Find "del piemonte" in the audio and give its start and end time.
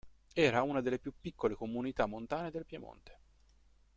2.49-3.19